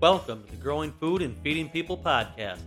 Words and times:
Welcome 0.00 0.44
to 0.44 0.50
the 0.52 0.62
Growing 0.62 0.92
Food 0.92 1.22
and 1.22 1.36
Feeding 1.38 1.68
People 1.68 1.98
podcast. 1.98 2.60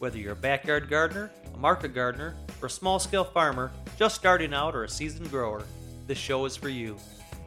Whether 0.00 0.18
you're 0.18 0.32
a 0.32 0.34
backyard 0.34 0.90
gardener, 0.90 1.30
a 1.54 1.56
market 1.56 1.94
gardener, 1.94 2.34
or 2.60 2.66
a 2.66 2.70
small 2.70 2.98
scale 2.98 3.22
farmer 3.22 3.70
just 3.96 4.16
starting 4.16 4.52
out 4.52 4.74
or 4.74 4.82
a 4.82 4.88
seasoned 4.88 5.30
grower, 5.30 5.62
this 6.08 6.18
show 6.18 6.44
is 6.44 6.56
for 6.56 6.68
you. 6.68 6.96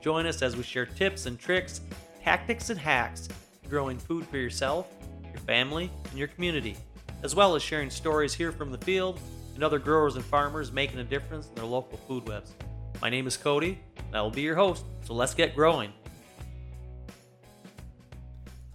Join 0.02 0.26
us 0.26 0.42
as 0.42 0.56
we 0.56 0.64
share 0.64 0.86
tips 0.86 1.26
and 1.26 1.38
tricks, 1.38 1.82
tactics 2.24 2.70
and 2.70 2.80
hacks 2.80 3.28
growing 3.70 3.98
food 3.98 4.26
for 4.26 4.38
yourself, 4.38 4.88
your 5.26 5.42
family, 5.42 5.92
and 6.10 6.18
your 6.18 6.30
community, 6.30 6.78
as 7.22 7.36
well 7.36 7.56
as 7.56 7.62
sharing 7.62 7.90
stories 7.90 8.34
here 8.34 8.54
from 8.54 8.72
the 8.72 8.78
field 8.86 9.20
and 9.54 9.66
other 9.66 9.80
growers 9.80 10.16
and 10.16 10.24
farmers 10.24 10.72
making 10.72 11.00
a 11.00 11.04
difference 11.04 11.50
in 11.50 11.56
their 11.56 11.66
local 11.66 11.98
food 12.08 12.26
webs. 12.26 12.54
My 13.02 13.10
name 13.10 13.28
is 13.28 13.36
Cody, 13.36 13.80
and 13.98 14.16
I 14.16 14.22
will 14.22 14.32
be 14.32 14.44
your 14.44 14.56
host, 14.56 14.86
so 15.04 15.14
let's 15.14 15.34
get 15.34 15.54
growing. 15.54 15.92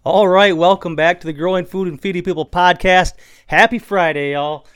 All 0.03 0.27
right, 0.27 0.57
welcome 0.57 0.97
back 0.97 1.21
to 1.21 1.27
the 1.27 1.33
Growing 1.35 1.67
Food 1.67 1.87
and 1.87 2.01
Feeding 2.01 2.23
People 2.23 2.47
podcast. 2.47 3.13
Happy 3.49 3.79
Friday, 3.79 4.33
y'all. 4.33 4.67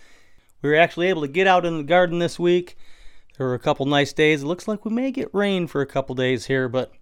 We 0.60 0.68
were 0.68 0.76
actually 0.76 1.06
able 1.06 1.22
to 1.22 1.28
get 1.28 1.46
out 1.46 1.64
in 1.64 1.78
the 1.78 1.82
garden 1.82 2.18
this 2.18 2.38
week. 2.38 2.76
There 3.38 3.46
were 3.46 3.54
a 3.54 3.58
couple 3.58 3.86
nice 3.86 4.12
days. 4.12 4.42
It 4.42 4.46
looks 4.46 4.68
like 4.68 4.84
we 4.84 4.90
may 4.90 5.10
get 5.10 5.32
rain 5.32 5.66
for 5.66 5.80
a 5.80 5.86
couple 5.86 6.14
days 6.14 6.44
here, 6.44 6.68
but 6.68 6.92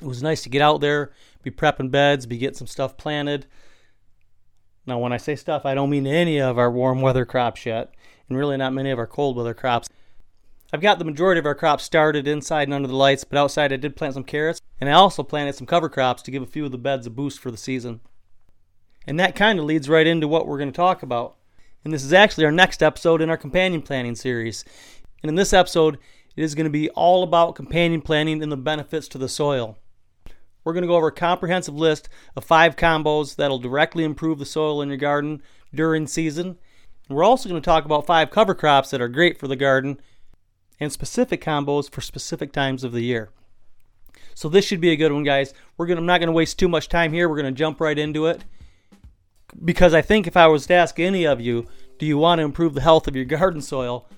it 0.00 0.08
was 0.08 0.24
nice 0.24 0.42
to 0.42 0.48
get 0.48 0.60
out 0.60 0.80
there, 0.80 1.12
be 1.44 1.52
prepping 1.52 1.92
beds, 1.92 2.26
be 2.26 2.36
getting 2.36 2.56
some 2.56 2.66
stuff 2.66 2.96
planted. 2.96 3.46
Now, 4.84 4.98
when 4.98 5.12
I 5.12 5.16
say 5.16 5.36
stuff, 5.36 5.64
I 5.64 5.74
don't 5.74 5.88
mean 5.88 6.08
any 6.08 6.40
of 6.40 6.58
our 6.58 6.68
warm 6.68 7.00
weather 7.00 7.24
crops 7.24 7.64
yet, 7.64 7.94
and 8.28 8.36
really 8.36 8.56
not 8.56 8.72
many 8.72 8.90
of 8.90 8.98
our 8.98 9.06
cold 9.06 9.36
weather 9.36 9.54
crops. 9.54 9.88
I've 10.74 10.80
got 10.80 10.98
the 10.98 11.04
majority 11.04 11.38
of 11.38 11.44
our 11.44 11.54
crops 11.54 11.84
started 11.84 12.26
inside 12.26 12.62
and 12.62 12.72
under 12.72 12.88
the 12.88 12.96
lights, 12.96 13.24
but 13.24 13.38
outside 13.38 13.74
I 13.74 13.76
did 13.76 13.94
plant 13.94 14.14
some 14.14 14.24
carrots, 14.24 14.58
and 14.80 14.88
I 14.88 14.94
also 14.94 15.22
planted 15.22 15.54
some 15.54 15.66
cover 15.66 15.90
crops 15.90 16.22
to 16.22 16.30
give 16.30 16.42
a 16.42 16.46
few 16.46 16.64
of 16.64 16.72
the 16.72 16.78
beds 16.78 17.06
a 17.06 17.10
boost 17.10 17.40
for 17.40 17.50
the 17.50 17.58
season. 17.58 18.00
And 19.06 19.20
that 19.20 19.36
kind 19.36 19.58
of 19.58 19.66
leads 19.66 19.90
right 19.90 20.06
into 20.06 20.26
what 20.26 20.46
we're 20.46 20.56
going 20.56 20.72
to 20.72 20.76
talk 20.76 21.02
about. 21.02 21.36
And 21.84 21.92
this 21.92 22.04
is 22.04 22.14
actually 22.14 22.46
our 22.46 22.52
next 22.52 22.82
episode 22.82 23.20
in 23.20 23.28
our 23.28 23.36
companion 23.36 23.82
planting 23.82 24.14
series. 24.14 24.64
And 25.22 25.28
in 25.28 25.34
this 25.34 25.52
episode, 25.52 25.98
it 26.36 26.42
is 26.42 26.54
going 26.54 26.64
to 26.64 26.70
be 26.70 26.88
all 26.90 27.22
about 27.22 27.54
companion 27.54 28.00
planting 28.00 28.42
and 28.42 28.50
the 28.50 28.56
benefits 28.56 29.08
to 29.08 29.18
the 29.18 29.28
soil. 29.28 29.76
We're 30.64 30.72
going 30.72 30.84
to 30.84 30.88
go 30.88 30.96
over 30.96 31.08
a 31.08 31.12
comprehensive 31.12 31.74
list 31.74 32.08
of 32.34 32.44
five 32.44 32.76
combos 32.76 33.36
that'll 33.36 33.58
directly 33.58 34.04
improve 34.04 34.38
the 34.38 34.46
soil 34.46 34.80
in 34.80 34.88
your 34.88 34.96
garden 34.96 35.42
during 35.74 36.06
season. 36.06 36.56
And 37.08 37.16
we're 37.16 37.24
also 37.24 37.50
going 37.50 37.60
to 37.60 37.64
talk 37.64 37.84
about 37.84 38.06
five 38.06 38.30
cover 38.30 38.54
crops 38.54 38.90
that 38.90 39.02
are 39.02 39.08
great 39.08 39.38
for 39.38 39.48
the 39.48 39.56
garden 39.56 40.00
and 40.82 40.90
specific 40.92 41.40
combos 41.40 41.88
for 41.88 42.00
specific 42.00 42.52
times 42.52 42.82
of 42.82 42.90
the 42.90 43.02
year. 43.02 43.30
So 44.34 44.48
this 44.48 44.64
should 44.64 44.80
be 44.80 44.90
a 44.90 44.96
good 44.96 45.12
one, 45.12 45.22
guys. 45.22 45.54
We're 45.76 45.86
gonna 45.86 46.00
I'm 46.00 46.06
not 46.06 46.18
gonna 46.18 46.32
waste 46.32 46.58
too 46.58 46.68
much 46.68 46.88
time 46.88 47.12
here. 47.12 47.28
We're 47.28 47.36
gonna 47.36 47.52
jump 47.52 47.80
right 47.80 47.96
into 47.96 48.26
it 48.26 48.44
because 49.64 49.94
I 49.94 50.02
think 50.02 50.26
if 50.26 50.36
I 50.36 50.48
was 50.48 50.66
to 50.66 50.74
ask 50.74 50.98
any 50.98 51.24
of 51.24 51.40
you, 51.40 51.66
do 51.98 52.06
you 52.06 52.18
want 52.18 52.40
to 52.40 52.44
improve 52.44 52.74
the 52.74 52.80
health 52.80 53.06
of 53.06 53.14
your 53.14 53.24
garden 53.36 53.60
soil? 53.62 54.08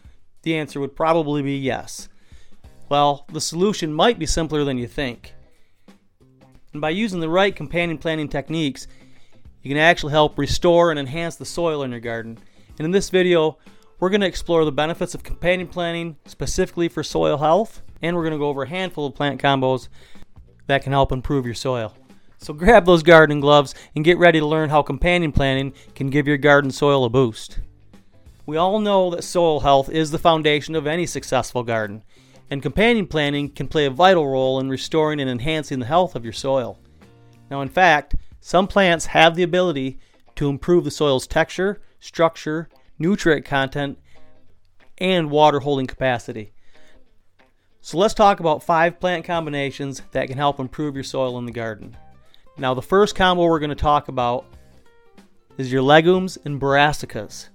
The 0.40 0.56
answer 0.56 0.80
would 0.80 0.96
probably 0.96 1.42
be 1.42 1.56
yes. 1.56 2.08
Well, 2.88 3.26
the 3.30 3.42
solution 3.42 3.92
might 3.92 4.18
be 4.18 4.26
simpler 4.26 4.64
than 4.64 4.78
you 4.78 4.86
think. 4.86 5.34
And 6.72 6.80
by 6.80 6.90
using 6.90 7.20
the 7.20 7.28
right 7.28 7.54
companion 7.54 7.98
planting 7.98 8.28
techniques, 8.28 8.86
you 9.62 9.68
can 9.68 9.78
actually 9.78 10.12
help 10.12 10.38
restore 10.38 10.90
and 10.90 10.98
enhance 10.98 11.36
the 11.36 11.44
soil 11.44 11.82
in 11.82 11.90
your 11.90 12.00
garden. 12.00 12.38
And 12.78 12.86
in 12.86 12.90
this 12.90 13.10
video, 13.10 13.58
we're 14.04 14.10
going 14.10 14.20
to 14.20 14.26
explore 14.26 14.66
the 14.66 14.70
benefits 14.70 15.14
of 15.14 15.22
companion 15.22 15.66
planting 15.66 16.14
specifically 16.26 16.90
for 16.90 17.02
soil 17.02 17.38
health, 17.38 17.80
and 18.02 18.14
we're 18.14 18.22
going 18.22 18.34
to 18.34 18.38
go 18.38 18.50
over 18.50 18.64
a 18.64 18.68
handful 18.68 19.06
of 19.06 19.14
plant 19.14 19.40
combos 19.40 19.88
that 20.66 20.82
can 20.82 20.92
help 20.92 21.10
improve 21.10 21.46
your 21.46 21.54
soil. 21.54 21.96
So 22.36 22.52
grab 22.52 22.84
those 22.84 23.02
gardening 23.02 23.40
gloves 23.40 23.74
and 23.96 24.04
get 24.04 24.18
ready 24.18 24.40
to 24.40 24.46
learn 24.46 24.68
how 24.68 24.82
companion 24.82 25.32
planting 25.32 25.72
can 25.94 26.10
give 26.10 26.28
your 26.28 26.36
garden 26.36 26.70
soil 26.70 27.06
a 27.06 27.08
boost. 27.08 27.60
We 28.44 28.58
all 28.58 28.78
know 28.78 29.08
that 29.08 29.24
soil 29.24 29.60
health 29.60 29.88
is 29.88 30.10
the 30.10 30.18
foundation 30.18 30.74
of 30.74 30.86
any 30.86 31.06
successful 31.06 31.62
garden, 31.62 32.02
and 32.50 32.60
companion 32.60 33.06
planting 33.06 33.48
can 33.48 33.68
play 33.68 33.86
a 33.86 33.90
vital 33.90 34.28
role 34.28 34.60
in 34.60 34.68
restoring 34.68 35.18
and 35.18 35.30
enhancing 35.30 35.78
the 35.78 35.86
health 35.86 36.14
of 36.14 36.24
your 36.24 36.34
soil. 36.34 36.78
Now, 37.50 37.62
in 37.62 37.70
fact, 37.70 38.16
some 38.38 38.66
plants 38.66 39.06
have 39.06 39.34
the 39.34 39.44
ability 39.44 39.98
to 40.36 40.50
improve 40.50 40.84
the 40.84 40.90
soil's 40.90 41.26
texture, 41.26 41.80
structure, 42.00 42.68
nutrient 42.98 43.44
content, 43.44 43.98
and 44.98 45.30
water 45.30 45.60
holding 45.60 45.86
capacity. 45.86 46.52
So 47.80 47.98
let's 47.98 48.14
talk 48.14 48.40
about 48.40 48.62
five 48.62 48.98
plant 48.98 49.24
combinations 49.24 50.02
that 50.12 50.28
can 50.28 50.38
help 50.38 50.58
improve 50.58 50.94
your 50.94 51.04
soil 51.04 51.38
in 51.38 51.46
the 51.46 51.52
garden. 51.52 51.96
Now, 52.56 52.72
the 52.72 52.82
first 52.82 53.14
combo 53.14 53.44
we're 53.44 53.58
going 53.58 53.68
to 53.70 53.74
talk 53.74 54.08
about 54.08 54.46
is 55.58 55.72
your 55.72 55.82
legumes 55.82 56.38
and 56.44 56.60
brassicas. 56.60 57.48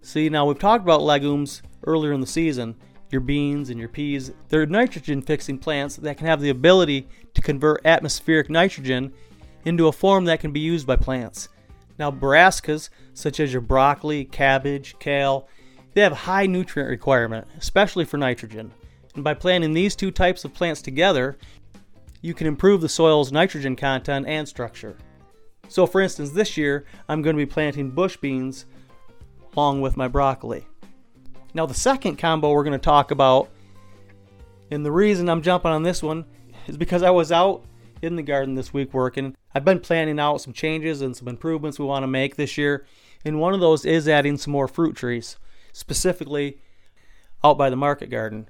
See, 0.00 0.28
now 0.28 0.46
we've 0.46 0.58
talked 0.58 0.84
about 0.84 1.02
legumes 1.02 1.62
earlier 1.84 2.12
in 2.12 2.20
the 2.20 2.26
season, 2.26 2.76
your 3.10 3.20
beans 3.20 3.70
and 3.70 3.78
your 3.78 3.88
peas. 3.88 4.32
They're 4.48 4.66
nitrogen 4.66 5.20
fixing 5.20 5.58
plants 5.58 5.96
that 5.96 6.16
can 6.16 6.26
have 6.26 6.40
the 6.40 6.50
ability 6.50 7.08
to 7.34 7.42
convert 7.42 7.84
atmospheric 7.84 8.48
nitrogen 8.48 9.12
into 9.64 9.88
a 9.88 9.92
form 9.92 10.24
that 10.26 10.40
can 10.40 10.52
be 10.52 10.60
used 10.60 10.86
by 10.86 10.96
plants. 10.96 11.48
Now, 11.98 12.10
brassicas, 12.10 12.88
such 13.14 13.40
as 13.40 13.52
your 13.52 13.62
broccoli, 13.62 14.24
cabbage, 14.24 14.96
kale, 14.98 15.48
they 15.96 16.02
have 16.02 16.12
high 16.12 16.44
nutrient 16.44 16.90
requirement, 16.90 17.46
especially 17.56 18.04
for 18.04 18.18
nitrogen. 18.18 18.70
And 19.14 19.24
by 19.24 19.32
planting 19.32 19.72
these 19.72 19.96
two 19.96 20.10
types 20.10 20.44
of 20.44 20.52
plants 20.52 20.82
together, 20.82 21.38
you 22.20 22.34
can 22.34 22.46
improve 22.46 22.82
the 22.82 22.88
soil's 22.88 23.32
nitrogen 23.32 23.76
content 23.76 24.26
and 24.28 24.46
structure. 24.46 24.98
So, 25.68 25.86
for 25.86 26.02
instance, 26.02 26.32
this 26.32 26.58
year 26.58 26.84
I'm 27.08 27.22
going 27.22 27.34
to 27.34 27.42
be 27.42 27.50
planting 27.50 27.90
bush 27.90 28.18
beans 28.18 28.66
along 29.56 29.80
with 29.80 29.96
my 29.96 30.06
broccoli. 30.06 30.66
Now, 31.54 31.64
the 31.64 31.72
second 31.72 32.16
combo 32.16 32.52
we're 32.52 32.62
going 32.62 32.72
to 32.72 32.78
talk 32.78 33.10
about, 33.10 33.48
and 34.70 34.84
the 34.84 34.92
reason 34.92 35.30
I'm 35.30 35.40
jumping 35.40 35.70
on 35.70 35.82
this 35.82 36.02
one 36.02 36.26
is 36.66 36.76
because 36.76 37.02
I 37.02 37.10
was 37.10 37.32
out 37.32 37.64
in 38.02 38.16
the 38.16 38.22
garden 38.22 38.54
this 38.54 38.74
week 38.74 38.92
working. 38.92 39.34
I've 39.54 39.64
been 39.64 39.80
planning 39.80 40.20
out 40.20 40.42
some 40.42 40.52
changes 40.52 41.00
and 41.00 41.16
some 41.16 41.26
improvements 41.26 41.78
we 41.78 41.86
want 41.86 42.02
to 42.02 42.06
make 42.06 42.36
this 42.36 42.58
year, 42.58 42.84
and 43.24 43.40
one 43.40 43.54
of 43.54 43.60
those 43.60 43.86
is 43.86 44.06
adding 44.06 44.36
some 44.36 44.52
more 44.52 44.68
fruit 44.68 44.94
trees, 44.94 45.38
specifically 45.76 46.58
out 47.44 47.58
by 47.58 47.68
the 47.68 47.76
market 47.76 48.08
garden. 48.08 48.48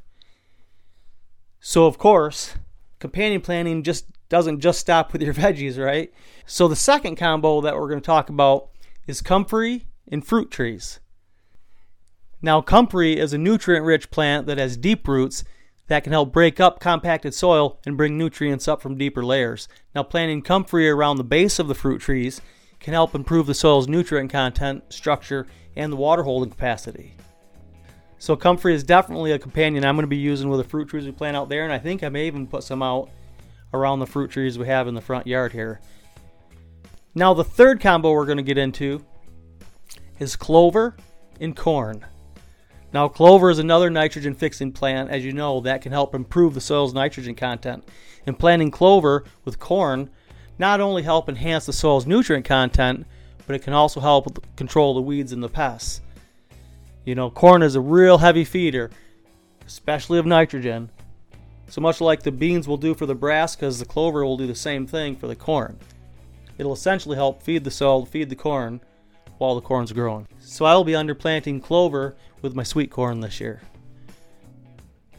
So, 1.59 1.87
of 1.87 1.99
course, 1.99 2.55
companion 3.01 3.41
planting 3.41 3.83
just 3.83 4.07
doesn't 4.29 4.61
just 4.61 4.79
stop 4.79 5.13
with 5.13 5.23
your 5.23 5.35
veggies, 5.43 5.77
right? 5.85 6.13
So, 6.47 6.69
the 6.69 6.77
second 6.77 7.17
combo 7.17 7.61
that 7.63 7.75
we're 7.75 7.89
going 7.89 8.01
to 8.01 8.07
talk 8.07 8.29
about 8.29 8.69
is 9.09 9.21
comfrey 9.21 9.87
and 10.07 10.25
fruit 10.25 10.53
trees. 10.53 11.01
Now, 12.41 12.61
comfrey 12.61 13.19
is 13.19 13.33
a 13.33 13.39
nutrient 13.39 13.85
rich 13.85 14.13
plant 14.13 14.47
that 14.47 14.59
has 14.59 14.77
deep 14.77 15.09
roots 15.09 15.43
that 15.89 16.05
can 16.05 16.13
help 16.13 16.33
break 16.33 16.61
up 16.61 16.79
compacted 16.79 17.35
soil 17.35 17.81
and 17.85 17.97
bring 17.97 18.17
nutrients 18.17 18.69
up 18.69 18.81
from 18.81 18.97
deeper 18.97 19.25
layers. 19.25 19.67
Now, 19.97 20.05
planting 20.05 20.43
comfrey 20.43 20.89
around 20.89 21.17
the 21.17 21.25
base 21.25 21.59
of 21.59 21.67
the 21.67 21.75
fruit 21.75 22.01
trees 22.01 22.41
can 22.87 22.95
help 22.95 23.17
improve 23.17 23.49
the 23.49 23.53
soil's 23.53 23.89
nutrient 23.89 24.31
content, 24.31 24.81
structure, 24.91 25.45
and 25.75 25.93
the 25.93 25.97
water 25.97 26.23
holding 26.23 26.49
capacity. 26.49 27.17
So, 28.19 28.37
comfrey 28.37 28.75
is 28.75 28.85
definitely 28.85 29.33
a 29.33 29.41
companion 29.41 29.85
I'm 29.85 29.97
going 29.97 30.05
to 30.05 30.07
be 30.07 30.17
using 30.17 30.49
with 30.49 30.61
the 30.61 30.69
fruit 30.69 30.89
trees 30.89 31.05
we 31.05 31.11
plant 31.11 31.37
out 31.37 31.49
there, 31.49 31.65
and 31.65 31.73
I 31.73 31.81
think 31.81 32.05
I 32.05 32.09
may 32.11 32.29
even 32.29 32.47
put 32.47 32.63
some 32.63 32.85
out 32.85 33.11
around 33.75 33.99
the 33.99 34.07
fruit 34.07 34.31
trees 34.31 34.57
we 34.57 34.69
have 34.69 34.87
in 34.87 34.95
the 34.95 35.01
front 35.01 35.27
yard 35.27 35.51
here. 35.51 35.81
Now, 37.13 37.35
the 37.35 37.43
third 37.43 37.81
combo 37.81 38.13
we're 38.13 38.25
going 38.25 38.37
to 38.37 38.45
get 38.45 38.57
into 38.57 39.05
is 40.21 40.37
clover 40.37 40.97
and 41.41 41.57
corn. 41.57 42.07
Now, 42.93 43.09
clover 43.09 43.51
is 43.51 43.59
another 43.59 43.91
nitrogen 43.91 44.37
fixing 44.37 44.71
plant, 44.71 45.11
as 45.11 45.25
you 45.25 45.33
know, 45.33 45.59
that 45.63 45.83
can 45.83 45.91
help 45.91 46.15
improve 46.15 46.55
the 46.55 46.61
soil's 46.61 46.95
nitrogen 46.95 47.35
content. 47.35 47.83
And 48.27 48.39
planting 48.39 48.71
clover 48.71 49.25
with 49.45 49.59
corn 49.59 50.09
not 50.59 50.81
only 50.81 51.03
help 51.03 51.29
enhance 51.29 51.67
the 51.67 51.73
soil's 51.73 52.07
nutrient 52.07 52.45
content, 52.45 53.07
but 53.47 53.57
it 53.57 53.63
can 53.63 53.73
also 53.73 54.01
help 54.01 54.45
control 54.57 54.95
the 54.95 55.01
weeds 55.01 55.33
and 55.33 55.43
the 55.43 55.49
pests. 55.49 56.01
You 57.05 57.15
know, 57.15 57.31
corn 57.31 57.63
is 57.63 57.77
a 57.77 57.81
real 57.81 58.19
heavy 58.19 58.45
feeder, 58.45 58.91
especially 59.67 60.19
of 60.19 60.27
nitrogen. 60.27 60.91
So 61.69 61.81
much 61.81 62.01
like 62.01 62.23
the 62.23 62.33
beans 62.33 62.67
will 62.67 62.77
do 62.77 62.95
for 62.95 63.07
the 63.07 63.17
brassicas, 63.17 63.79
the 63.79 63.85
clover 63.85 64.25
will 64.25 64.37
do 64.37 64.47
the 64.47 64.55
same 64.55 64.87
thing 64.87 65.17
for 65.17 65.27
the 65.27 65.37
corn. 65.37 65.79
It'll 66.59 66.73
essentially 66.73 67.17
help 67.17 67.43
feed 67.43 67.65
the 67.65 67.71
soil, 67.71 68.07
feed 68.07 68.31
the 68.31 68.37
corn, 68.37 68.81
while 69.39 69.55
the 69.55 69.61
corn's 69.61 69.93
growing. 69.93 70.27
So 70.41 70.65
I 70.65 70.75
will 70.75 70.85
be 70.85 70.93
underplanting 70.93 71.63
clover 71.63 72.17
with 72.43 72.55
my 72.55 72.63
sweet 72.63 72.91
corn 72.91 73.21
this 73.21 73.41
year. 73.41 73.61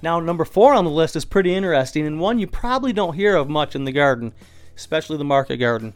Now, 0.01 0.19
number 0.19 0.45
four 0.45 0.73
on 0.73 0.85
the 0.85 0.91
list 0.91 1.15
is 1.15 1.25
pretty 1.25 1.53
interesting 1.53 2.05
and 2.05 2.19
one 2.19 2.39
you 2.39 2.47
probably 2.47 2.93
don't 2.93 3.15
hear 3.15 3.35
of 3.35 3.49
much 3.49 3.75
in 3.75 3.83
the 3.83 3.91
garden, 3.91 4.33
especially 4.77 5.17
the 5.17 5.25
market 5.25 5.57
garden. 5.57 5.93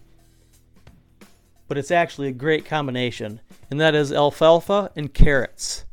But 1.68 1.78
it's 1.78 1.92
actually 1.92 2.28
a 2.28 2.33
great 2.33 2.66
combination, 2.66 3.39
and 3.69 3.80
that 3.80 3.95
is 3.95 4.12
alfalfa 4.12 4.92
and 4.95 5.13
carrots. 5.13 5.86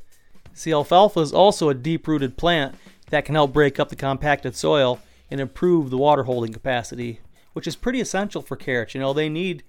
See, 0.54 0.72
alfalfa 0.72 1.20
is 1.20 1.32
also 1.32 1.68
a 1.68 1.74
deep 1.74 2.08
rooted 2.08 2.36
plant 2.36 2.74
that 3.10 3.24
can 3.24 3.36
help 3.36 3.52
break 3.52 3.78
up 3.78 3.90
the 3.90 3.96
compacted 3.96 4.56
soil 4.56 4.98
and 5.30 5.40
improve 5.40 5.90
the 5.90 5.98
water 5.98 6.24
holding 6.24 6.52
capacity, 6.52 7.20
which 7.52 7.66
is 7.66 7.76
pretty 7.76 8.00
essential 8.00 8.42
for 8.42 8.56
carrots. 8.56 8.94
You 8.94 9.00
know, 9.00 9.12
they 9.12 9.28
need 9.28 9.62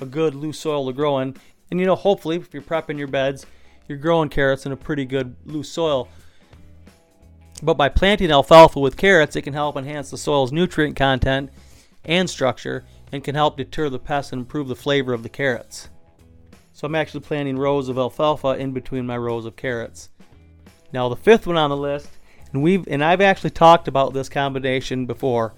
a 0.00 0.06
good 0.06 0.34
loose 0.34 0.58
soil 0.58 0.86
to 0.86 0.92
grow 0.92 1.18
in. 1.18 1.36
And 1.70 1.78
you 1.78 1.86
know, 1.86 1.94
hopefully, 1.94 2.36
if 2.36 2.52
you're 2.52 2.62
prepping 2.62 2.98
your 2.98 3.06
beds, 3.06 3.46
you're 3.86 3.98
growing 3.98 4.30
carrots 4.30 4.66
in 4.66 4.72
a 4.72 4.76
pretty 4.76 5.04
good 5.04 5.36
loose 5.44 5.68
soil. 5.68 6.08
But 7.62 7.74
by 7.74 7.90
planting 7.90 8.30
alfalfa 8.30 8.80
with 8.80 8.96
carrots, 8.96 9.36
it 9.36 9.42
can 9.42 9.52
help 9.52 9.76
enhance 9.76 10.10
the 10.10 10.16
soil's 10.16 10.50
nutrient 10.50 10.96
content 10.96 11.50
and 12.04 12.28
structure 12.28 12.84
and 13.12 13.24
can 13.24 13.34
help 13.34 13.56
deter 13.56 13.88
the 13.88 13.98
pests 13.98 14.32
and 14.32 14.40
improve 14.40 14.68
the 14.68 14.76
flavor 14.76 15.12
of 15.12 15.22
the 15.22 15.28
carrots. 15.28 15.88
So 16.72 16.86
I'm 16.86 16.94
actually 16.94 17.20
planting 17.20 17.58
rows 17.58 17.88
of 17.88 17.98
alfalfa 17.98 18.56
in 18.58 18.72
between 18.72 19.06
my 19.06 19.18
rows 19.18 19.44
of 19.44 19.56
carrots. 19.56 20.08
Now 20.92 21.08
the 21.08 21.16
fifth 21.16 21.46
one 21.46 21.56
on 21.56 21.70
the 21.70 21.76
list, 21.76 22.08
and 22.52 22.62
we've 22.62 22.86
and 22.88 23.04
I've 23.04 23.20
actually 23.20 23.50
talked 23.50 23.86
about 23.86 24.12
this 24.12 24.28
combination 24.28 25.06
before 25.06 25.54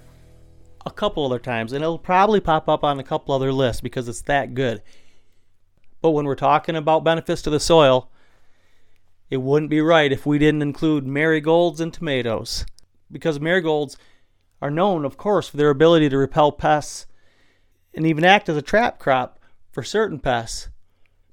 a 0.85 0.91
couple 0.91 1.25
other 1.25 1.39
times, 1.39 1.71
and 1.71 1.83
it'll 1.83 1.97
probably 1.97 2.39
pop 2.39 2.67
up 2.67 2.83
on 2.83 2.99
a 2.99 3.03
couple 3.03 3.33
other 3.33 3.53
lists 3.53 3.81
because 3.81 4.07
it's 4.07 4.21
that 4.23 4.53
good. 4.53 4.81
But 6.01 6.11
when 6.11 6.25
we're 6.25 6.35
talking 6.35 6.75
about 6.75 7.05
benefits 7.05 7.41
to 7.43 7.49
the 7.49 7.59
soil, 7.59 8.09
it 9.29 9.37
wouldn't 9.37 9.69
be 9.69 9.81
right 9.81 10.11
if 10.11 10.25
we 10.25 10.37
didn't 10.37 10.61
include 10.61 11.07
marigolds 11.07 11.79
and 11.79 11.93
tomatoes. 11.93 12.65
Because 13.09 13.39
marigolds 13.39 13.97
are 14.63 14.71
known, 14.71 15.03
of 15.03 15.17
course, 15.17 15.49
for 15.49 15.57
their 15.57 15.69
ability 15.69 16.07
to 16.07 16.17
repel 16.17 16.49
pests 16.49 17.05
and 17.93 18.07
even 18.07 18.23
act 18.23 18.47
as 18.47 18.55
a 18.55 18.61
trap 18.61 18.97
crop 18.97 19.37
for 19.69 19.83
certain 19.83 20.19
pests. 20.19 20.69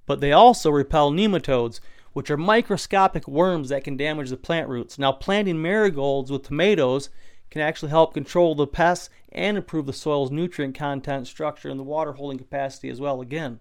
But 0.04 0.20
they 0.20 0.32
also 0.32 0.68
repel 0.68 1.12
nematodes, 1.12 1.78
which 2.12 2.28
are 2.28 2.36
microscopic 2.36 3.28
worms 3.28 3.68
that 3.68 3.84
can 3.84 3.96
damage 3.96 4.30
the 4.30 4.36
plant 4.36 4.68
roots. 4.68 4.98
Now, 4.98 5.12
planting 5.12 5.62
marigolds 5.62 6.32
with 6.32 6.42
tomatoes 6.42 7.08
can 7.50 7.62
actually 7.62 7.90
help 7.90 8.14
control 8.14 8.56
the 8.56 8.66
pests 8.66 9.10
and 9.30 9.56
improve 9.56 9.86
the 9.86 9.92
soil's 9.92 10.32
nutrient 10.32 10.74
content, 10.74 11.28
structure, 11.28 11.68
and 11.68 11.78
the 11.78 11.84
water 11.84 12.14
holding 12.14 12.38
capacity 12.38 12.88
as 12.88 13.00
well, 13.00 13.20
again. 13.20 13.60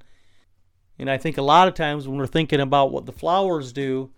And 0.98 1.12
I 1.12 1.20
think 1.20 1.38
a 1.38 1.44
lot 1.44 1.68
of 1.68 1.76
times 1.76 2.08
when 2.08 2.18
we're 2.18 2.26
thinking 2.26 2.60
about 2.60 2.92
what 2.92 3.06
the 3.06 3.12
flowers 3.12 3.72
do 3.72 4.10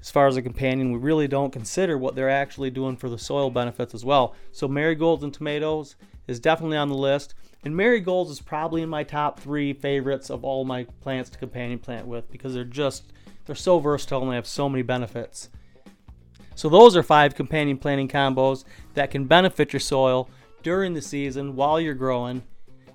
as 0.00 0.10
far 0.10 0.26
as 0.26 0.36
a 0.36 0.42
companion, 0.42 0.92
we 0.92 0.98
really 0.98 1.28
don't 1.28 1.52
consider 1.52 1.98
what 1.98 2.14
they're 2.14 2.30
actually 2.30 2.70
doing 2.70 2.96
for 2.96 3.08
the 3.08 3.18
soil 3.18 3.50
benefits 3.50 3.94
as 3.94 4.04
well. 4.04 4.34
So, 4.52 4.68
marigolds 4.68 5.24
and 5.24 5.34
tomatoes 5.34 5.96
is 6.26 6.38
definitely 6.38 6.76
on 6.76 6.88
the 6.88 6.94
list. 6.94 7.34
And 7.64 7.76
marigolds 7.76 8.30
is 8.30 8.40
probably 8.40 8.82
in 8.82 8.88
my 8.88 9.02
top 9.02 9.40
three 9.40 9.72
favorites 9.72 10.30
of 10.30 10.44
all 10.44 10.64
my 10.64 10.84
plants 11.00 11.28
to 11.30 11.38
companion 11.38 11.80
plant 11.80 12.06
with 12.06 12.30
because 12.30 12.54
they're 12.54 12.64
just 12.64 13.12
they're 13.46 13.56
so 13.56 13.78
versatile 13.78 14.22
and 14.22 14.30
they 14.30 14.36
have 14.36 14.46
so 14.46 14.68
many 14.68 14.82
benefits. 14.82 15.48
So 16.54 16.68
those 16.68 16.96
are 16.96 17.02
five 17.02 17.34
companion 17.34 17.78
planting 17.78 18.08
combos 18.08 18.64
that 18.94 19.10
can 19.10 19.24
benefit 19.24 19.72
your 19.72 19.80
soil 19.80 20.28
during 20.62 20.94
the 20.94 21.02
season 21.02 21.56
while 21.56 21.80
you're 21.80 21.94
growing, 21.94 22.42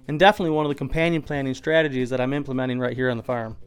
and 0.07 0.19
definitely 0.19 0.51
one 0.51 0.65
of 0.65 0.69
the 0.69 0.75
companion 0.75 1.21
planting 1.21 1.53
strategies 1.53 2.09
that 2.09 2.21
I'm 2.21 2.33
implementing 2.33 2.79
right 2.79 2.95
here 2.95 3.09
on 3.09 3.17
the 3.17 3.23
farm. 3.23 3.57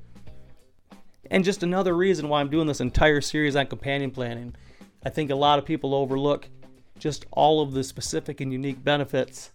And 1.30 1.44
just 1.44 1.62
another 1.62 1.96
reason 1.96 2.28
why 2.28 2.40
I'm 2.40 2.50
doing 2.50 2.66
this 2.66 2.80
entire 2.80 3.20
series 3.20 3.56
on 3.56 3.66
companion 3.66 4.10
planting. 4.10 4.54
I 5.04 5.10
think 5.10 5.30
a 5.30 5.36
lot 5.36 5.58
of 5.58 5.64
people 5.64 5.94
overlook 5.94 6.48
just 6.98 7.26
all 7.30 7.60
of 7.60 7.72
the 7.72 7.84
specific 7.84 8.40
and 8.40 8.52
unique 8.52 8.82
benefits 8.82 9.52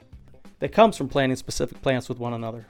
that 0.60 0.72
comes 0.72 0.96
from 0.96 1.10
planting 1.10 1.36
specific 1.36 1.82
plants 1.82 2.08
with 2.08 2.20
one 2.20 2.34
another. 2.34 2.66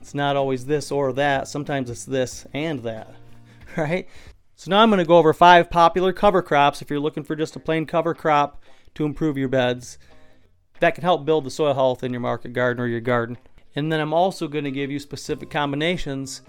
It's 0.00 0.14
not 0.14 0.36
always 0.36 0.66
this 0.66 0.90
or 0.90 1.12
that, 1.14 1.48
sometimes 1.48 1.90
it's 1.90 2.04
this 2.04 2.46
and 2.52 2.82
that, 2.82 3.14
right? 3.76 4.08
So 4.56 4.70
now 4.70 4.80
I'm 4.80 4.90
going 4.90 4.98
to 4.98 5.04
go 5.04 5.18
over 5.18 5.32
five 5.32 5.70
popular 5.70 6.12
cover 6.12 6.42
crops 6.42 6.80
if 6.80 6.90
you're 6.90 7.00
looking 7.00 7.24
for 7.24 7.36
just 7.36 7.56
a 7.56 7.60
plain 7.60 7.86
cover 7.86 8.14
crop 8.14 8.62
to 8.94 9.04
improve 9.04 9.36
your 9.36 9.48
beds 9.48 9.98
that 10.80 10.94
can 10.94 11.02
help 11.02 11.24
build 11.24 11.44
the 11.44 11.50
soil 11.50 11.74
health 11.74 12.04
in 12.04 12.12
your 12.12 12.20
market 12.20 12.52
garden 12.52 12.82
or 12.82 12.86
your 12.86 13.00
garden. 13.00 13.38
And 13.74 13.90
then 13.90 14.00
I'm 14.00 14.12
also 14.12 14.48
going 14.48 14.64
to 14.64 14.70
give 14.70 14.90
you 14.90 14.98
specific 14.98 15.50
combinations 15.50 16.42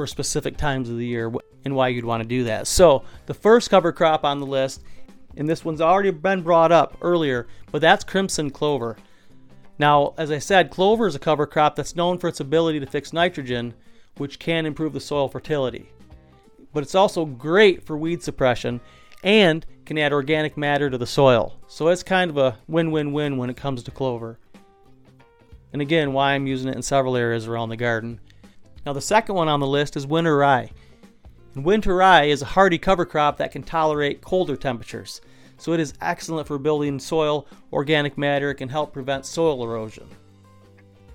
for 0.00 0.06
specific 0.06 0.56
times 0.56 0.88
of 0.88 0.96
the 0.96 1.04
year 1.04 1.30
and 1.66 1.76
why 1.76 1.88
you'd 1.88 2.06
want 2.06 2.22
to 2.22 2.26
do 2.26 2.44
that. 2.44 2.66
So, 2.66 3.04
the 3.26 3.34
first 3.34 3.68
cover 3.68 3.92
crop 3.92 4.24
on 4.24 4.40
the 4.40 4.46
list, 4.46 4.82
and 5.36 5.46
this 5.46 5.62
one's 5.62 5.82
already 5.82 6.10
been 6.10 6.40
brought 6.40 6.72
up 6.72 6.96
earlier, 7.02 7.48
but 7.70 7.82
that's 7.82 8.02
crimson 8.02 8.48
clover. 8.48 8.96
Now, 9.78 10.14
as 10.16 10.30
I 10.30 10.38
said, 10.38 10.70
clover 10.70 11.06
is 11.06 11.14
a 11.14 11.18
cover 11.18 11.46
crop 11.46 11.76
that's 11.76 11.94
known 11.94 12.16
for 12.16 12.28
its 12.28 12.40
ability 12.40 12.80
to 12.80 12.86
fix 12.86 13.12
nitrogen, 13.12 13.74
which 14.16 14.38
can 14.38 14.64
improve 14.64 14.94
the 14.94 15.00
soil 15.00 15.28
fertility. 15.28 15.90
But 16.72 16.82
it's 16.82 16.94
also 16.94 17.26
great 17.26 17.84
for 17.84 17.98
weed 17.98 18.22
suppression 18.22 18.80
and 19.22 19.66
can 19.84 19.98
add 19.98 20.14
organic 20.14 20.56
matter 20.56 20.88
to 20.88 20.96
the 20.96 21.06
soil. 21.06 21.58
So 21.66 21.88
it's 21.88 22.02
kind 22.02 22.30
of 22.30 22.38
a 22.38 22.56
win 22.66 22.90
win 22.90 23.12
win 23.12 23.36
when 23.36 23.50
it 23.50 23.58
comes 23.58 23.82
to 23.82 23.90
clover. 23.90 24.38
And 25.74 25.82
again, 25.82 26.14
why 26.14 26.32
I'm 26.32 26.46
using 26.46 26.70
it 26.70 26.76
in 26.76 26.80
several 26.80 27.18
areas 27.18 27.46
around 27.46 27.68
the 27.68 27.76
garden. 27.76 28.18
Now, 28.86 28.92
the 28.92 29.00
second 29.00 29.34
one 29.34 29.48
on 29.48 29.60
the 29.60 29.66
list 29.66 29.96
is 29.96 30.06
winter 30.06 30.36
rye. 30.36 30.70
And 31.54 31.64
winter 31.64 31.96
rye 31.96 32.24
is 32.24 32.42
a 32.42 32.46
hardy 32.46 32.78
cover 32.78 33.04
crop 33.04 33.36
that 33.38 33.52
can 33.52 33.62
tolerate 33.62 34.22
colder 34.22 34.56
temperatures. 34.56 35.20
So 35.58 35.72
it 35.72 35.80
is 35.80 35.94
excellent 36.00 36.46
for 36.46 36.58
building 36.58 36.98
soil 36.98 37.46
organic 37.72 38.16
matter. 38.16 38.50
It 38.50 38.54
can 38.54 38.68
help 38.68 38.92
prevent 38.92 39.26
soil 39.26 39.62
erosion. 39.62 40.08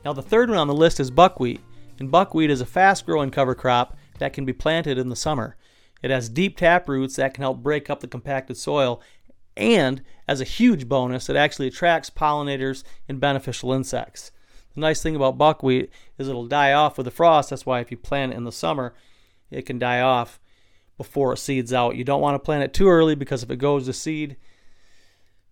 Now, 0.03 0.13
the 0.13 0.21
third 0.21 0.49
one 0.49 0.59
on 0.59 0.67
the 0.67 0.73
list 0.73 0.99
is 0.99 1.09
buckwheat. 1.09 1.61
And 1.99 2.11
buckwheat 2.11 2.51
is 2.51 2.61
a 2.61 2.65
fast 2.65 3.05
growing 3.05 3.31
cover 3.31 3.55
crop 3.55 3.97
that 4.19 4.33
can 4.33 4.45
be 4.45 4.53
planted 4.53 4.97
in 4.97 5.09
the 5.09 5.15
summer. 5.15 5.55
It 6.03 6.11
has 6.11 6.29
deep 6.29 6.57
tap 6.57 6.87
roots 6.87 7.15
that 7.15 7.33
can 7.33 7.41
help 7.41 7.63
break 7.63 7.89
up 7.89 8.01
the 8.01 8.07
compacted 8.07 8.57
soil. 8.57 9.01
And 9.57 10.03
as 10.27 10.41
a 10.41 10.45
huge 10.45 10.87
bonus, 10.87 11.29
it 11.29 11.35
actually 11.35 11.67
attracts 11.67 12.09
pollinators 12.09 12.83
and 13.07 13.19
beneficial 13.19 13.71
insects. 13.71 14.31
The 14.75 14.81
nice 14.81 15.01
thing 15.01 15.15
about 15.15 15.37
buckwheat 15.37 15.89
is 16.17 16.27
it'll 16.27 16.47
die 16.47 16.73
off 16.73 16.97
with 16.97 17.05
the 17.05 17.11
frost. 17.11 17.49
That's 17.49 17.65
why 17.65 17.79
if 17.79 17.91
you 17.91 17.97
plant 17.97 18.33
it 18.33 18.35
in 18.35 18.43
the 18.43 18.51
summer, 18.51 18.93
it 19.49 19.63
can 19.63 19.79
die 19.79 20.01
off 20.01 20.39
before 20.97 21.33
it 21.33 21.37
seeds 21.37 21.73
out. 21.73 21.95
You 21.95 22.03
don't 22.03 22.21
want 22.21 22.35
to 22.35 22.45
plant 22.45 22.63
it 22.63 22.73
too 22.73 22.87
early 22.87 23.15
because 23.15 23.43
if 23.43 23.49
it 23.49 23.57
goes 23.57 23.85
to 23.85 23.93
seed, 23.93 24.37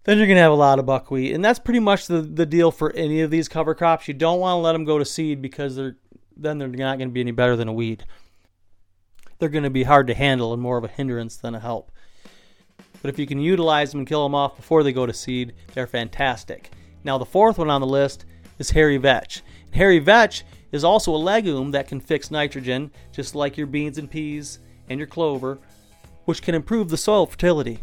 then 0.03 0.17
you're 0.17 0.27
going 0.27 0.37
to 0.37 0.43
have 0.43 0.51
a 0.51 0.55
lot 0.55 0.79
of 0.79 0.85
buckwheat. 0.85 1.33
And 1.33 1.43
that's 1.43 1.59
pretty 1.59 1.79
much 1.79 2.07
the, 2.07 2.21
the 2.21 2.45
deal 2.45 2.71
for 2.71 2.91
any 2.93 3.21
of 3.21 3.31
these 3.31 3.47
cover 3.47 3.73
crops. 3.73 4.07
You 4.07 4.13
don't 4.13 4.39
want 4.39 4.57
to 4.57 4.61
let 4.61 4.73
them 4.73 4.85
go 4.85 4.99
to 4.99 5.05
seed 5.05 5.41
because 5.41 5.75
they're 5.75 5.95
then 6.35 6.57
they're 6.57 6.67
not 6.67 6.97
going 6.97 7.09
to 7.09 7.13
be 7.13 7.21
any 7.21 7.31
better 7.31 7.55
than 7.55 7.67
a 7.67 7.73
weed. 7.73 8.05
They're 9.37 9.49
going 9.49 9.63
to 9.63 9.69
be 9.69 9.83
hard 9.83 10.07
to 10.07 10.13
handle 10.13 10.53
and 10.53 10.61
more 10.61 10.77
of 10.77 10.83
a 10.83 10.87
hindrance 10.87 11.35
than 11.37 11.55
a 11.55 11.59
help. 11.59 11.91
But 13.01 13.09
if 13.09 13.19
you 13.19 13.27
can 13.27 13.39
utilize 13.39 13.91
them 13.91 13.99
and 13.99 14.07
kill 14.07 14.23
them 14.23 14.35
off 14.35 14.55
before 14.55 14.83
they 14.83 14.93
go 14.93 15.05
to 15.05 15.13
seed, 15.13 15.53
they're 15.73 15.87
fantastic. 15.87 16.71
Now, 17.03 17.17
the 17.17 17.25
fourth 17.25 17.57
one 17.57 17.69
on 17.69 17.81
the 17.81 17.87
list 17.87 18.25
is 18.59 18.71
hairy 18.71 18.97
vetch. 18.97 19.41
Hairy 19.71 19.99
vetch 19.99 20.43
is 20.71 20.83
also 20.83 21.15
a 21.15 21.17
legume 21.17 21.71
that 21.71 21.87
can 21.87 21.99
fix 21.99 22.31
nitrogen, 22.31 22.91
just 23.11 23.35
like 23.35 23.57
your 23.57 23.67
beans 23.67 23.97
and 23.97 24.09
peas 24.09 24.59
and 24.89 24.99
your 24.99 25.07
clover, 25.07 25.59
which 26.25 26.41
can 26.41 26.55
improve 26.55 26.89
the 26.89 26.97
soil 26.97 27.25
fertility. 27.25 27.79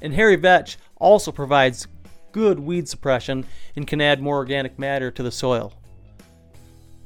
And 0.00 0.14
hairy 0.14 0.36
vetch 0.36 0.78
also 0.96 1.30
provides 1.30 1.86
good 2.32 2.58
weed 2.58 2.88
suppression 2.88 3.44
and 3.76 3.86
can 3.86 4.00
add 4.00 4.22
more 4.22 4.36
organic 4.36 4.78
matter 4.78 5.10
to 5.10 5.22
the 5.22 5.30
soil. 5.30 5.72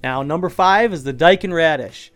Now, 0.02 0.23
number 0.23 0.49
five 0.49 0.92
is 0.92 1.04
the 1.04 1.12
daikon 1.12 1.52
radish. 1.52 2.12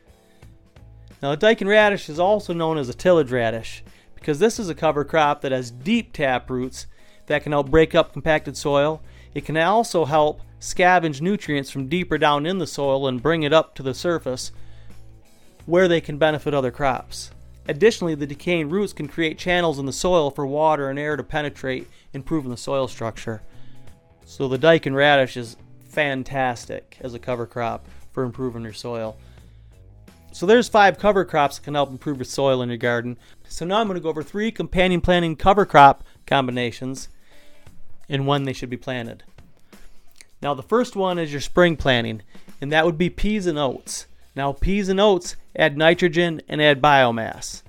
Now, 1.22 1.32
the 1.32 1.36
daikon 1.36 1.66
radish 1.66 2.08
is 2.08 2.20
also 2.20 2.54
known 2.54 2.78
as 2.78 2.88
a 2.88 2.94
tillage 2.94 3.32
radish 3.32 3.82
because 4.14 4.38
this 4.38 4.58
is 4.58 4.68
a 4.68 4.74
cover 4.74 5.04
crop 5.04 5.40
that 5.40 5.52
has 5.52 5.70
deep 5.70 6.12
tap 6.12 6.48
roots 6.50 6.86
that 7.26 7.42
can 7.42 7.52
help 7.52 7.70
break 7.70 7.94
up 7.94 8.12
compacted 8.12 8.56
soil 8.56 9.02
it 9.34 9.44
can 9.44 9.56
also 9.56 10.04
help 10.04 10.40
scavenge 10.60 11.20
nutrients 11.20 11.70
from 11.70 11.88
deeper 11.88 12.18
down 12.18 12.46
in 12.46 12.58
the 12.58 12.66
soil 12.66 13.06
and 13.08 13.22
bring 13.22 13.42
it 13.42 13.52
up 13.52 13.74
to 13.74 13.82
the 13.82 13.94
surface 13.94 14.52
where 15.66 15.88
they 15.88 16.00
can 16.00 16.18
benefit 16.18 16.54
other 16.54 16.70
crops. 16.70 17.30
Additionally, 17.68 18.14
the 18.14 18.26
decaying 18.26 18.68
roots 18.68 18.92
can 18.92 19.06
create 19.06 19.38
channels 19.38 19.78
in 19.78 19.86
the 19.86 19.92
soil 19.92 20.30
for 20.30 20.46
water 20.46 20.90
and 20.90 20.98
air 20.98 21.16
to 21.16 21.22
penetrate, 21.22 21.88
improving 22.12 22.50
the 22.50 22.56
soil 22.56 22.88
structure. 22.88 23.42
So 24.24 24.48
the 24.48 24.58
daikon 24.58 24.94
radish 24.94 25.36
is 25.36 25.56
fantastic 25.88 26.98
as 27.00 27.14
a 27.14 27.18
cover 27.18 27.46
crop 27.46 27.86
for 28.12 28.24
improving 28.24 28.62
your 28.62 28.72
soil. 28.72 29.16
So 30.32 30.46
there's 30.46 30.68
five 30.68 30.98
cover 30.98 31.24
crops 31.24 31.58
that 31.58 31.64
can 31.64 31.74
help 31.74 31.90
improve 31.90 32.18
your 32.18 32.24
soil 32.24 32.62
in 32.62 32.68
your 32.68 32.78
garden. 32.78 33.18
So 33.48 33.64
now 33.64 33.80
I'm 33.80 33.86
going 33.86 33.96
to 33.96 34.02
go 34.02 34.08
over 34.08 34.22
three 34.22 34.50
companion 34.52 35.00
planting 35.00 35.36
cover 35.36 35.66
crop 35.66 36.04
combinations 36.26 37.08
and 38.10 38.26
when 38.26 38.44
they 38.44 38.52
should 38.52 38.68
be 38.68 38.76
planted. 38.76 39.22
Now, 40.42 40.52
the 40.52 40.62
first 40.62 40.96
one 40.96 41.18
is 41.18 41.32
your 41.32 41.40
spring 41.40 41.76
planting, 41.76 42.22
and 42.60 42.72
that 42.72 42.84
would 42.84 42.98
be 42.98 43.08
peas 43.08 43.46
and 43.46 43.58
oats. 43.58 44.06
Now, 44.34 44.52
peas 44.52 44.88
and 44.88 45.00
oats 45.00 45.36
add 45.56 45.78
nitrogen 45.78 46.42
and 46.48 46.60
add 46.60 46.82
biomass. 46.82 47.62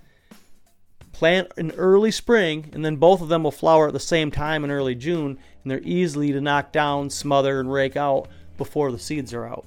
Plant 1.12 1.52
in 1.58 1.72
early 1.72 2.12
spring, 2.12 2.70
and 2.74 2.84
then 2.84 2.96
both 2.96 3.22
of 3.22 3.30
them 3.30 3.44
will 3.44 3.52
flower 3.52 3.88
at 3.88 3.94
the 3.94 4.00
same 4.00 4.32
time 4.32 4.64
in 4.64 4.72
early 4.72 4.96
June, 4.96 5.38
and 5.64 5.72
they're 5.72 5.82
easily 5.84 6.32
to 6.32 6.42
knock 6.42 6.72
down, 6.72 7.10
smother, 7.10 7.60
and 7.60 7.72
rake 7.72 7.96
out 7.96 8.28
before 8.58 8.92
the 8.92 9.00
seeds 9.00 9.34
are 9.34 9.46
out. 9.46 9.66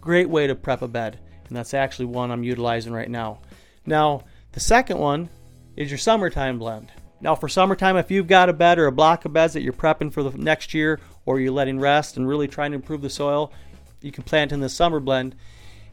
Great 0.00 0.28
way 0.28 0.46
to 0.46 0.54
prep 0.54 0.82
a 0.82 0.88
bed, 0.88 1.18
and 1.48 1.56
that's 1.56 1.74
actually 1.74 2.06
one 2.06 2.30
I'm 2.30 2.44
utilizing 2.44 2.92
right 2.92 3.10
now. 3.10 3.40
Now, 3.86 4.24
the 4.52 4.60
second 4.60 4.98
one 4.98 5.28
is 5.76 5.90
your 5.90 5.98
summertime 5.98 6.58
blend. 6.58 6.92
Now, 7.22 7.36
for 7.36 7.48
summertime, 7.48 7.96
if 7.96 8.10
you've 8.10 8.26
got 8.26 8.48
a 8.48 8.52
bed 8.52 8.80
or 8.80 8.86
a 8.86 8.92
block 8.92 9.24
of 9.24 9.32
beds 9.32 9.52
that 9.52 9.62
you're 9.62 9.72
prepping 9.72 10.12
for 10.12 10.24
the 10.24 10.36
next 10.36 10.74
year 10.74 10.98
or 11.24 11.38
you're 11.38 11.52
letting 11.52 11.78
rest 11.78 12.16
and 12.16 12.26
really 12.26 12.48
trying 12.48 12.72
to 12.72 12.76
improve 12.76 13.00
the 13.00 13.08
soil, 13.08 13.52
you 14.00 14.10
can 14.10 14.24
plant 14.24 14.50
in 14.50 14.58
the 14.58 14.68
summer 14.68 14.98
blend, 14.98 15.36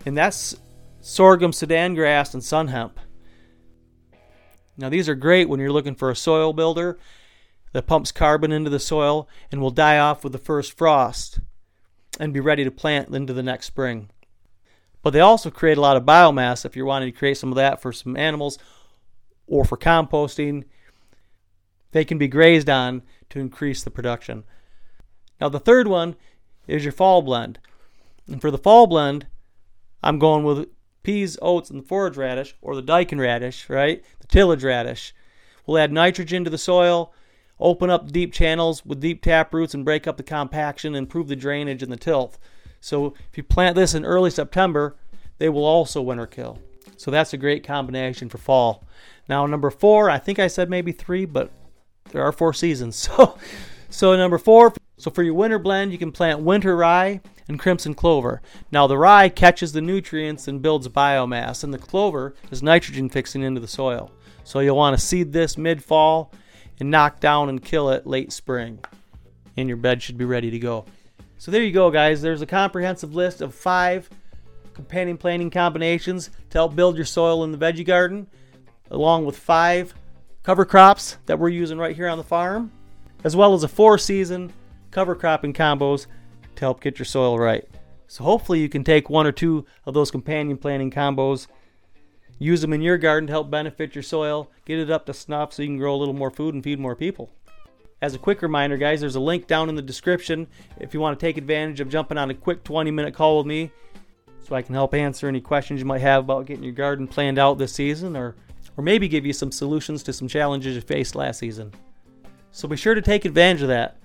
and 0.07 0.17
that's 0.17 0.55
sorghum, 1.01 1.53
Sudan 1.53 1.93
grass, 1.93 2.33
and 2.33 2.43
sun 2.43 2.69
hemp. 2.69 2.99
Now, 4.75 4.89
these 4.89 5.07
are 5.07 5.13
great 5.13 5.47
when 5.47 5.59
you're 5.59 5.71
looking 5.71 5.93
for 5.93 6.09
a 6.09 6.15
soil 6.15 6.51
builder 6.51 6.97
that 7.73 7.85
pumps 7.85 8.11
carbon 8.11 8.51
into 8.51 8.71
the 8.71 8.79
soil 8.79 9.29
and 9.51 9.61
will 9.61 9.69
die 9.69 9.99
off 9.99 10.23
with 10.23 10.33
the 10.33 10.39
first 10.39 10.75
frost 10.75 11.41
and 12.19 12.33
be 12.33 12.39
ready 12.39 12.63
to 12.63 12.71
plant 12.71 13.13
into 13.13 13.33
the 13.33 13.43
next 13.43 13.67
spring. 13.67 14.09
But 15.03 15.11
they 15.11 15.19
also 15.19 15.51
create 15.51 15.77
a 15.77 15.81
lot 15.81 15.95
of 15.95 16.05
biomass 16.05 16.65
if 16.65 16.75
you're 16.75 16.87
wanting 16.87 17.11
to 17.11 17.17
create 17.17 17.37
some 17.37 17.51
of 17.51 17.55
that 17.57 17.83
for 17.83 17.93
some 17.93 18.17
animals 18.17 18.57
or 19.45 19.63
for 19.63 19.77
composting. 19.77 20.63
They 21.91 22.05
can 22.05 22.17
be 22.17 22.27
grazed 22.27 22.69
on 22.69 23.01
to 23.29 23.39
increase 23.39 23.83
the 23.83 23.91
production. 23.91 24.43
Now, 25.41 25.49
the 25.49 25.59
third 25.59 25.87
one 25.87 26.15
is 26.67 26.83
your 26.83 26.91
fall 26.91 27.21
blend. 27.21 27.59
And 28.27 28.39
for 28.39 28.51
the 28.51 28.57
fall 28.57 28.87
blend, 28.87 29.27
I'm 30.03 30.19
going 30.19 30.43
with 30.43 30.69
peas, 31.03 31.37
oats, 31.41 31.69
and 31.69 31.81
the 31.81 31.87
forage 31.87 32.17
radish, 32.17 32.55
or 32.61 32.75
the 32.75 32.81
daikon 32.81 33.19
radish, 33.19 33.69
right? 33.69 34.03
The 34.19 34.27
tillage 34.27 34.63
radish. 34.63 35.13
We'll 35.65 35.79
add 35.79 35.91
nitrogen 35.91 36.43
to 36.43 36.49
the 36.49 36.57
soil, 36.57 37.13
open 37.59 37.89
up 37.89 38.11
deep 38.11 38.33
channels 38.33 38.85
with 38.85 38.99
deep 38.99 39.21
tap 39.21 39.53
roots, 39.53 39.73
and 39.73 39.85
break 39.85 40.07
up 40.07 40.17
the 40.17 40.23
compaction, 40.23 40.95
improve 40.95 41.27
the 41.27 41.35
drainage 41.35 41.83
and 41.83 41.91
the 41.91 41.97
tilth. 41.97 42.37
So 42.81 43.13
if 43.29 43.37
you 43.37 43.43
plant 43.43 43.75
this 43.75 43.93
in 43.93 44.05
early 44.05 44.29
September, 44.29 44.95
they 45.37 45.49
will 45.49 45.65
also 45.65 46.01
winter 46.01 46.27
kill. 46.27 46.59
So 46.97 47.11
that's 47.11 47.33
a 47.33 47.37
great 47.37 47.63
combination 47.63 48.29
for 48.29 48.37
fall. 48.37 48.83
Now 49.27 49.45
number 49.45 49.69
four, 49.69 50.09
I 50.09 50.17
think 50.17 50.39
I 50.39 50.47
said 50.47 50.69
maybe 50.69 50.91
three, 50.91 51.25
but 51.25 51.51
there 52.11 52.23
are 52.23 52.31
four 52.31 52.53
seasons. 52.53 53.09
So 53.17 53.37
so 53.91 54.15
number 54.15 54.37
four, 54.37 54.73
so 54.97 55.09
for 55.09 55.23
your 55.23 55.33
winter 55.33 55.57
blend, 55.57 55.91
you 55.91 55.97
can 55.97 56.11
plant 56.11 56.41
winter 56.41 56.75
rye 56.75 57.21
and 57.47 57.59
crimson 57.59 57.95
clover. 57.95 58.41
Now 58.71 58.85
the 58.85 58.99
rye 58.99 59.29
catches 59.29 59.71
the 59.71 59.81
nutrients 59.81 60.47
and 60.47 60.61
builds 60.61 60.87
biomass, 60.87 61.63
and 61.63 61.73
the 61.73 61.79
clover 61.79 62.35
is 62.51 62.61
nitrogen 62.61 63.09
fixing 63.09 63.41
into 63.41 63.59
the 63.59 63.67
soil. 63.67 64.11
So 64.43 64.59
you'll 64.59 64.77
want 64.77 64.97
to 64.97 65.03
seed 65.03 65.33
this 65.33 65.57
mid-fall 65.57 66.31
and 66.79 66.91
knock 66.91 67.19
down 67.19 67.49
and 67.49 67.63
kill 67.63 67.89
it 67.89 68.05
late 68.05 68.31
spring. 68.31 68.79
And 69.57 69.67
your 69.67 69.77
bed 69.77 70.01
should 70.03 70.17
be 70.17 70.25
ready 70.25 70.51
to 70.51 70.59
go. 70.59 70.85
So 71.39 71.49
there 71.49 71.63
you 71.63 71.71
go, 71.71 71.89
guys. 71.89 72.21
There's 72.21 72.41
a 72.41 72.45
comprehensive 72.45 73.15
list 73.15 73.41
of 73.41 73.55
five 73.55 74.09
companion 74.73 75.17
planting 75.17 75.49
combinations 75.49 76.29
to 76.51 76.57
help 76.57 76.75
build 76.75 76.95
your 76.95 77.05
soil 77.05 77.43
in 77.43 77.51
the 77.51 77.57
veggie 77.57 77.85
garden, 77.85 78.27
along 78.91 79.25
with 79.25 79.37
five 79.37 79.93
cover 80.43 80.65
crops 80.65 81.17
that 81.25 81.39
we're 81.39 81.49
using 81.49 81.77
right 81.77 81.95
here 81.95 82.07
on 82.07 82.17
the 82.17 82.23
farm, 82.23 82.71
as 83.23 83.35
well 83.35 83.53
as 83.53 83.63
a 83.63 83.67
four 83.67 83.97
season 83.97 84.53
cover 84.91 85.15
cropping 85.15 85.53
combos 85.53 86.07
to 86.55 86.61
help 86.61 86.81
get 86.81 86.97
your 86.97 87.05
soil 87.05 87.37
right. 87.37 87.67
So 88.07 88.23
hopefully 88.23 88.59
you 88.59 88.69
can 88.69 88.83
take 88.83 89.09
one 89.09 89.27
or 89.27 89.31
two 89.31 89.65
of 89.85 89.93
those 89.93 90.11
companion 90.11 90.57
planting 90.57 90.91
combos, 90.91 91.47
use 92.39 92.61
them 92.61 92.73
in 92.73 92.81
your 92.81 92.97
garden 92.97 93.27
to 93.27 93.33
help 93.33 93.51
benefit 93.51 93.93
your 93.93 94.03
soil, 94.03 94.49
get 94.65 94.79
it 94.79 94.89
up 94.89 95.05
to 95.05 95.13
snuff 95.13 95.53
so 95.53 95.61
you 95.61 95.67
can 95.67 95.77
grow 95.77 95.93
a 95.93 95.97
little 95.97 96.13
more 96.13 96.31
food 96.31 96.55
and 96.55 96.63
feed 96.63 96.79
more 96.79 96.95
people. 96.95 97.29
As 98.01 98.15
a 98.15 98.19
quick 98.19 98.41
reminder, 98.41 98.77
guys, 98.77 99.01
there's 99.01 99.15
a 99.15 99.19
link 99.19 99.45
down 99.45 99.67
in 99.67 99.75
the 99.75 99.81
description 99.81 100.47
if 100.79 100.93
you 100.93 101.01
want 101.01 101.19
to 101.19 101.25
take 101.25 101.37
advantage 101.37 101.81
of 101.81 101.89
jumping 101.89 102.17
on 102.17 102.29
a 102.29 102.33
quick 102.33 102.63
20 102.63 102.89
minute 102.91 103.13
call 103.13 103.37
with 103.37 103.45
me 103.45 103.71
so 104.41 104.55
I 104.55 104.61
can 104.61 104.73
help 104.73 104.93
answer 104.93 105.27
any 105.27 105.41
questions 105.41 105.79
you 105.79 105.85
might 105.85 106.01
have 106.01 106.23
about 106.23 106.45
getting 106.45 106.63
your 106.63 106.73
garden 106.73 107.07
planned 107.07 107.37
out 107.37 107.57
this 107.57 107.73
season 107.73 108.15
or, 108.15 108.35
or 108.79 108.81
maybe 108.81 109.09
give 109.09 109.25
you 109.25 109.33
some 109.33 109.51
solutions 109.51 110.01
to 110.01 110.13
some 110.13 110.29
challenges 110.29 110.73
you 110.73 110.79
faced 110.79 111.13
last 111.13 111.37
season. 111.37 111.69
So 112.51 112.65
be 112.65 112.77
sure 112.77 112.95
to 112.95 113.01
take 113.01 113.25
advantage 113.25 113.61
of 113.61 113.67
that. 113.67 113.97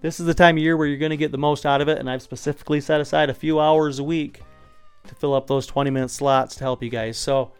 This 0.00 0.20
is 0.20 0.24
the 0.24 0.32
time 0.32 0.56
of 0.56 0.62
year 0.62 0.74
where 0.74 0.86
you're 0.86 0.96
going 0.96 1.10
to 1.10 1.18
get 1.18 1.32
the 1.32 1.36
most 1.36 1.66
out 1.66 1.82
of 1.82 1.88
it, 1.88 1.98
and 1.98 2.08
I've 2.08 2.22
specifically 2.22 2.80
set 2.80 2.98
aside 2.98 3.28
a 3.28 3.34
few 3.34 3.60
hours 3.60 3.98
a 3.98 4.02
week 4.02 4.40
to 5.06 5.14
fill 5.14 5.34
up 5.34 5.48
those 5.48 5.66
20 5.66 5.90
minute 5.90 6.08
slots 6.08 6.54
to 6.54 6.64
help 6.64 6.82
you 6.82 6.88
guys. 6.88 7.18
So, 7.18 7.52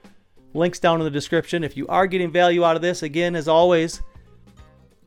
links 0.55 0.79
down 0.79 0.99
in 0.99 1.05
the 1.05 1.11
description. 1.11 1.63
If 1.63 1.77
you 1.77 1.87
are 1.89 2.07
getting 2.07 2.33
value 2.33 2.65
out 2.65 2.77
of 2.77 2.81
this, 2.81 3.03
again, 3.03 3.37
as 3.37 3.49
always, 3.49 4.01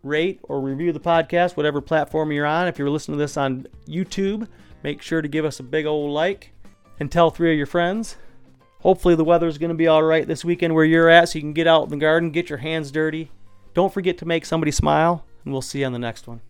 rate 0.04 0.42
or 0.44 0.62
review 0.62 0.94
the 0.94 1.00
podcast, 1.00 1.58
whatever 1.58 1.82
platform 1.82 2.32
you're 2.32 2.46
on. 2.46 2.68
If 2.68 2.78
you're 2.78 2.92
listening 2.92 3.18
to 3.18 3.24
this 3.24 3.38
on 3.38 3.66
YouTube, 3.88 4.48
make 4.84 5.02
sure 5.02 5.24
to 5.24 5.28
give 5.28 5.46
us 5.46 5.60
a 5.60 5.64
big 5.64 5.88
old 5.88 6.12
like 6.12 6.52
and 7.00 7.12
tell 7.12 7.32
three 7.32 7.54
of 7.54 7.58
your 7.58 7.66
friends. 7.66 8.18
Hopefully, 8.86 9.16
the 9.16 9.24
weather's 9.24 9.58
going 9.58 9.70
to 9.72 9.76
be 9.76 9.88
all 9.88 10.04
right 10.04 10.28
this 10.28 10.46
weekend 10.46 10.76
where 10.76 10.86
you're 10.86 11.10
at 11.10 11.28
so 11.28 11.40
you 11.40 11.42
can 11.42 11.54
get 11.54 11.66
out 11.66 11.86
in 11.86 11.90
the 11.90 11.98
garden, 11.98 12.30
get 12.30 12.50
your 12.52 12.60
hands 12.60 12.92
dirty. 12.92 13.32
Don't 13.74 13.92
forget 13.92 14.16
to 14.20 14.28
make 14.28 14.46
somebody 14.46 14.70
smile, 14.70 15.26
and 15.44 15.52
we'll 15.52 15.64
see 15.64 15.80
you 15.80 15.88
on 15.88 15.92
the 15.92 15.98
next 15.98 16.28
one. 16.28 16.42